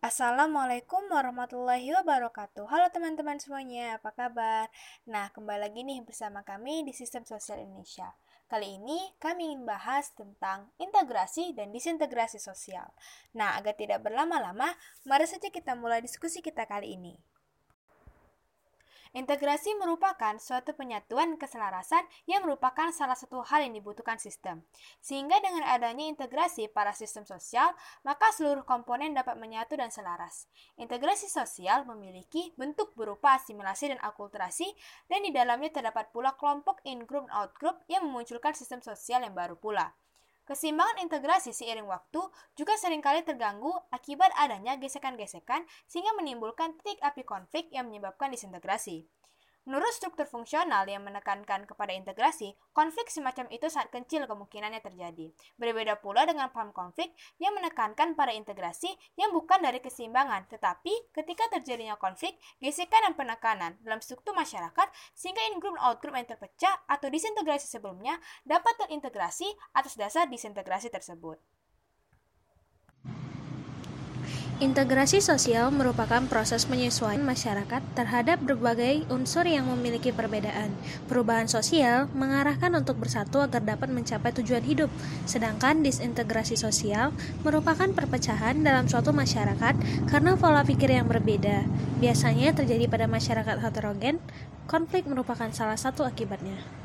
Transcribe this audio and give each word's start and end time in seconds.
Assalamualaikum 0.00 1.12
warahmatullahi 1.12 1.92
wabarakatuh. 1.92 2.64
Halo 2.72 2.88
teman-teman 2.88 3.36
semuanya, 3.36 4.00
apa 4.00 4.16
kabar? 4.16 4.72
Nah, 5.04 5.28
kembali 5.28 5.60
lagi 5.60 5.84
nih 5.84 6.00
bersama 6.00 6.40
kami 6.40 6.88
di 6.88 6.96
Sistem 6.96 7.28
Sosial 7.28 7.60
Indonesia. 7.60 8.08
Kali 8.48 8.80
ini 8.80 8.96
kami 9.20 9.52
ingin 9.52 9.68
bahas 9.68 10.08
tentang 10.16 10.72
integrasi 10.80 11.52
dan 11.52 11.68
disintegrasi 11.68 12.40
sosial. 12.40 12.88
Nah, 13.36 13.60
agar 13.60 13.76
tidak 13.76 14.00
berlama-lama, 14.00 14.72
mari 15.04 15.28
saja 15.28 15.52
kita 15.52 15.76
mulai 15.76 16.00
diskusi 16.00 16.40
kita 16.40 16.64
kali 16.64 16.96
ini. 16.96 17.20
Integrasi 19.10 19.74
merupakan 19.80 20.36
suatu 20.36 20.76
penyatuan 20.76 21.34
keselarasan 21.40 22.04
yang 22.28 22.44
merupakan 22.44 22.92
salah 22.92 23.16
satu 23.16 23.40
hal 23.42 23.64
yang 23.64 23.74
dibutuhkan 23.74 24.20
sistem. 24.20 24.62
Sehingga 25.00 25.40
dengan 25.40 25.64
adanya 25.66 26.06
integrasi 26.06 26.68
para 26.70 26.92
sistem 26.92 27.24
sosial, 27.24 27.72
maka 28.04 28.30
seluruh 28.36 28.62
komponen 28.68 29.16
dapat 29.16 29.40
menyatu 29.40 29.74
dan 29.74 29.88
selaras. 29.88 30.46
Integrasi 30.78 31.26
sosial 31.26 31.88
memiliki 31.88 32.52
bentuk 32.54 32.92
berupa 32.94 33.40
asimilasi 33.40 33.96
dan 33.96 34.00
akulturasi, 34.04 34.68
dan 35.08 35.26
di 35.26 35.32
dalamnya 35.32 35.72
terdapat 35.72 36.12
pula 36.14 36.36
kelompok 36.38 36.78
in-group 36.86 37.26
dan 37.26 37.34
out-group 37.46 37.76
yang 37.86 38.06
memunculkan 38.06 38.54
sistem 38.54 38.82
sosial 38.82 39.26
yang 39.26 39.34
baru 39.34 39.58
pula. 39.58 39.94
Keseimbangan 40.48 41.04
integrasi 41.04 41.54
seiring 41.54 41.86
waktu 41.86 42.20
juga 42.58 42.74
sering 42.80 43.04
kali 43.04 43.22
terganggu 43.22 43.70
akibat 43.92 44.32
adanya 44.34 44.74
gesekan-gesekan 44.80 45.62
sehingga 45.86 46.16
menimbulkan 46.18 46.74
titik 46.80 46.98
api 47.04 47.22
konflik 47.22 47.68
yang 47.70 47.86
menyebabkan 47.86 48.32
disintegrasi. 48.34 49.06
Menurut 49.68 49.92
struktur 49.92 50.24
fungsional 50.24 50.88
yang 50.88 51.04
menekankan 51.04 51.68
kepada 51.68 51.92
integrasi, 51.92 52.56
konflik 52.72 53.12
semacam 53.12 53.44
itu 53.52 53.68
sangat 53.68 53.92
kecil 53.92 54.24
kemungkinannya 54.24 54.80
terjadi. 54.80 55.28
Berbeda 55.60 56.00
pula 56.00 56.24
dengan 56.24 56.48
paham 56.48 56.72
konflik 56.72 57.12
yang 57.36 57.52
menekankan 57.52 58.16
pada 58.16 58.32
integrasi 58.32 58.88
yang 59.20 59.36
bukan 59.36 59.60
dari 59.60 59.84
keseimbangan, 59.84 60.48
tetapi 60.48 61.12
ketika 61.12 61.44
terjadinya 61.52 62.00
konflik, 62.00 62.40
gesekan 62.56 63.04
dan 63.04 63.14
penekanan 63.14 63.76
dalam 63.84 64.00
struktur 64.00 64.32
masyarakat 64.32 64.88
sehingga 65.12 65.44
in-group 65.52 65.76
dan 65.76 65.84
out-group 65.92 66.16
yang 66.16 66.28
terpecah 66.28 66.74
atau 66.88 67.12
disintegrasi 67.12 67.68
sebelumnya 67.68 68.16
dapat 68.48 68.72
terintegrasi 68.80 69.44
atas 69.76 69.92
dasar 70.00 70.24
disintegrasi 70.32 70.88
tersebut. 70.88 71.36
Integrasi 74.60 75.24
sosial 75.24 75.72
merupakan 75.72 76.20
proses 76.28 76.68
penyesuaian 76.68 77.24
masyarakat 77.24 77.80
terhadap 77.96 78.44
berbagai 78.44 79.08
unsur 79.08 79.48
yang 79.48 79.64
memiliki 79.64 80.12
perbedaan. 80.12 80.68
Perubahan 81.08 81.48
sosial 81.48 82.12
mengarahkan 82.12 82.68
untuk 82.76 83.00
bersatu 83.00 83.40
agar 83.40 83.64
dapat 83.64 83.88
mencapai 83.88 84.36
tujuan 84.36 84.60
hidup, 84.60 84.92
sedangkan 85.24 85.80
disintegrasi 85.80 86.60
sosial 86.60 87.16
merupakan 87.40 87.88
perpecahan 87.88 88.60
dalam 88.60 88.84
suatu 88.84 89.16
masyarakat 89.16 89.80
karena 90.12 90.36
pola 90.36 90.60
pikir 90.60 90.92
yang 90.92 91.08
berbeda. 91.08 91.64
Biasanya 91.96 92.52
terjadi 92.52 92.84
pada 92.84 93.08
masyarakat 93.08 93.64
heterogen, 93.64 94.20
konflik 94.68 95.08
merupakan 95.08 95.48
salah 95.56 95.80
satu 95.80 96.04
akibatnya. 96.04 96.79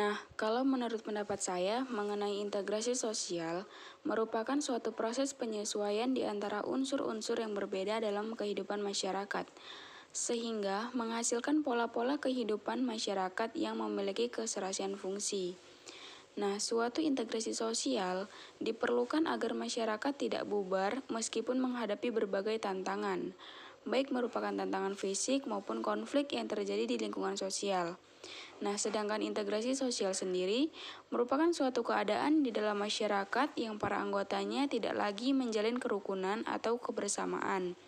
Nah, 0.00 0.16
kalau 0.40 0.64
menurut 0.64 1.04
pendapat 1.04 1.44
saya, 1.44 1.84
mengenai 1.84 2.40
integrasi 2.40 2.96
sosial 2.96 3.68
merupakan 4.00 4.56
suatu 4.56 4.96
proses 4.96 5.36
penyesuaian 5.36 6.16
di 6.16 6.24
antara 6.24 6.64
unsur-unsur 6.64 7.36
yang 7.36 7.52
berbeda 7.52 8.00
dalam 8.00 8.32
kehidupan 8.32 8.80
masyarakat, 8.80 9.44
sehingga 10.16 10.88
menghasilkan 10.96 11.60
pola-pola 11.60 12.16
kehidupan 12.16 12.80
masyarakat 12.80 13.52
yang 13.52 13.76
memiliki 13.76 14.32
keserasian 14.32 14.96
fungsi. 14.96 15.60
Nah, 16.40 16.56
suatu 16.56 17.04
integrasi 17.04 17.52
sosial 17.52 18.32
diperlukan 18.56 19.28
agar 19.28 19.52
masyarakat 19.52 20.16
tidak 20.16 20.48
bubar 20.48 21.04
meskipun 21.12 21.60
menghadapi 21.60 22.08
berbagai 22.08 22.56
tantangan, 22.56 23.36
baik 23.88 24.12
merupakan 24.12 24.52
tantangan 24.52 24.96
fisik 24.98 25.48
maupun 25.48 25.80
konflik 25.80 26.36
yang 26.36 26.50
terjadi 26.50 26.84
di 26.84 26.96
lingkungan 27.00 27.36
sosial. 27.36 27.96
Nah, 28.60 28.76
sedangkan 28.76 29.24
integrasi 29.24 29.72
sosial 29.72 30.12
sendiri 30.12 30.68
merupakan 31.08 31.48
suatu 31.56 31.80
keadaan 31.80 32.44
di 32.44 32.52
dalam 32.52 32.76
masyarakat 32.76 33.56
yang 33.56 33.80
para 33.80 33.96
anggotanya 33.96 34.68
tidak 34.68 34.92
lagi 34.92 35.32
menjalin 35.32 35.80
kerukunan 35.80 36.44
atau 36.44 36.76
kebersamaan, 36.76 37.80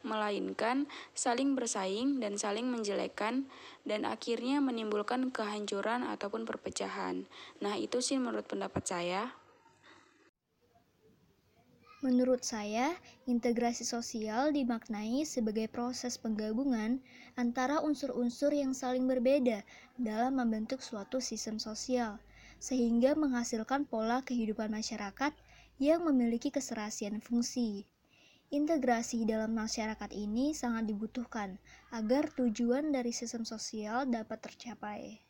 melainkan 0.00 0.88
saling 1.12 1.52
bersaing 1.52 2.24
dan 2.24 2.40
saling 2.40 2.64
menjelekkan 2.72 3.44
dan 3.84 4.08
akhirnya 4.08 4.64
menimbulkan 4.64 5.28
kehancuran 5.28 6.08
ataupun 6.08 6.48
perpecahan. 6.48 7.28
Nah, 7.60 7.76
itu 7.76 8.00
sih 8.00 8.16
menurut 8.16 8.48
pendapat 8.48 8.88
saya. 8.88 9.43
Menurut 12.04 12.44
saya, 12.44 12.92
integrasi 13.24 13.80
sosial 13.80 14.52
dimaknai 14.52 15.24
sebagai 15.24 15.72
proses 15.72 16.20
penggabungan 16.20 17.00
antara 17.32 17.80
unsur-unsur 17.80 18.52
yang 18.52 18.76
saling 18.76 19.08
berbeda 19.08 19.64
dalam 19.96 20.36
membentuk 20.36 20.84
suatu 20.84 21.24
sistem 21.24 21.56
sosial, 21.56 22.20
sehingga 22.60 23.16
menghasilkan 23.16 23.88
pola 23.88 24.20
kehidupan 24.20 24.68
masyarakat 24.68 25.32
yang 25.80 26.04
memiliki 26.04 26.52
keserasian 26.52 27.24
fungsi. 27.24 27.88
Integrasi 28.52 29.24
dalam 29.24 29.56
masyarakat 29.56 30.12
ini 30.12 30.52
sangat 30.52 30.84
dibutuhkan 30.84 31.56
agar 31.88 32.28
tujuan 32.36 32.92
dari 32.92 33.16
sistem 33.16 33.48
sosial 33.48 34.04
dapat 34.04 34.44
tercapai. 34.44 35.24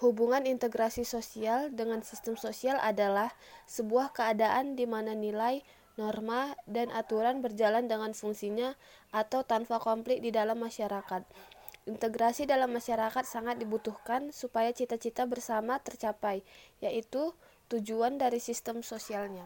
Hubungan 0.00 0.48
integrasi 0.48 1.04
sosial 1.04 1.68
dengan 1.74 2.00
sistem 2.00 2.32
sosial 2.32 2.80
adalah 2.80 3.34
sebuah 3.68 4.16
keadaan 4.16 4.72
di 4.72 4.88
mana 4.88 5.12
nilai 5.12 5.60
norma, 6.00 6.56
dan 6.64 6.88
aturan 6.88 7.44
berjalan 7.44 7.84
dengan 7.84 8.16
fungsinya 8.16 8.72
atau 9.12 9.44
tanpa 9.44 9.76
konflik 9.76 10.24
di 10.24 10.32
dalam 10.32 10.56
masyarakat. 10.56 11.22
Integrasi 11.84 12.48
dalam 12.48 12.72
masyarakat 12.72 13.24
sangat 13.28 13.60
dibutuhkan 13.60 14.32
supaya 14.32 14.72
cita-cita 14.72 15.28
bersama 15.28 15.76
tercapai, 15.84 16.40
yaitu 16.80 17.36
tujuan 17.68 18.16
dari 18.16 18.40
sistem 18.40 18.80
sosialnya. 18.80 19.44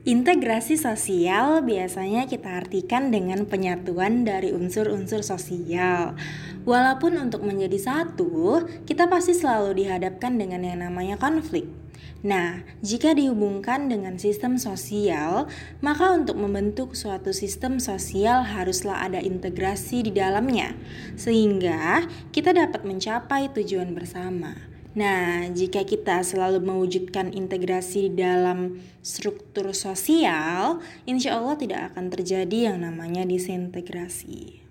Integrasi 0.00 0.80
sosial 0.80 1.60
biasanya 1.60 2.24
kita 2.24 2.56
artikan 2.64 3.12
dengan 3.12 3.44
penyatuan 3.44 4.24
dari 4.24 4.48
unsur-unsur 4.48 5.20
sosial. 5.20 6.16
Walaupun 6.64 7.20
untuk 7.20 7.44
menjadi 7.44 7.76
satu, 7.76 8.64
kita 8.88 9.12
pasti 9.12 9.36
selalu 9.36 9.84
dihadapkan 9.84 10.40
dengan 10.40 10.64
yang 10.64 10.80
namanya 10.80 11.20
konflik. 11.20 11.68
Nah, 12.24 12.64
jika 12.80 13.12
dihubungkan 13.12 13.92
dengan 13.92 14.16
sistem 14.16 14.56
sosial, 14.56 15.52
maka 15.84 16.16
untuk 16.16 16.40
membentuk 16.40 16.96
suatu 16.96 17.36
sistem 17.36 17.76
sosial 17.76 18.40
haruslah 18.40 19.04
ada 19.04 19.20
integrasi 19.20 20.08
di 20.08 20.16
dalamnya, 20.16 20.80
sehingga 21.20 22.08
kita 22.32 22.56
dapat 22.56 22.88
mencapai 22.88 23.52
tujuan 23.52 23.92
bersama. 23.92 24.69
Nah, 24.90 25.46
jika 25.54 25.86
kita 25.86 26.18
selalu 26.26 26.66
mewujudkan 26.66 27.30
integrasi 27.30 28.10
dalam 28.10 28.82
struktur 29.06 29.70
sosial, 29.70 30.82
insya 31.06 31.38
Allah 31.38 31.54
tidak 31.54 31.94
akan 31.94 32.10
terjadi 32.10 32.74
yang 32.74 32.82
namanya 32.82 33.22
disintegrasi. 33.22 34.66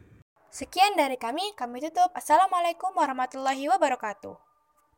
Sekian 0.52 1.00
dari 1.00 1.16
kami, 1.16 1.56
kami 1.56 1.80
tutup. 1.80 2.12
Assalamualaikum 2.12 2.92
warahmatullahi 3.00 3.72
wabarakatuh. 3.72 4.49